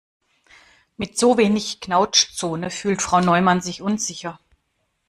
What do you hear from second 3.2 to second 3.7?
Neumann